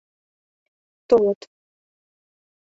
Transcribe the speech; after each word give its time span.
Толыт... 1.07 1.41